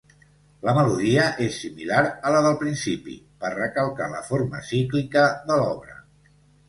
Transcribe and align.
La 0.67 0.73
melodia 0.75 1.25
és 1.47 1.59
similar 1.65 1.99
a 2.29 2.33
la 2.35 2.41
del 2.45 2.57
principi, 2.63 3.17
per 3.45 3.51
recalcar 3.57 4.09
la 4.15 4.23
forma 4.31 4.63
cíclica 4.71 5.27
de 5.51 5.59
l'obra. 5.61 5.99